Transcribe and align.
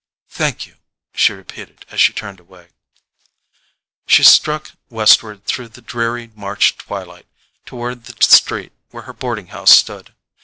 "Thank 0.29 0.65
you," 0.65 0.77
she 1.13 1.31
repeated 1.31 1.85
as 1.91 2.01
she 2.01 2.11
turned 2.11 2.39
away. 2.39 2.69
She 4.07 4.23
struck 4.23 4.71
westward 4.89 5.45
through 5.45 5.67
the 5.67 5.81
dreary 5.83 6.31
March 6.33 6.75
twilight, 6.75 7.27
toward 7.67 8.05
the 8.05 8.15
street 8.25 8.71
where 8.89 9.03
her 9.03 9.13
boarding 9.13 9.49
house 9.49 9.69
stood. 9.77 10.15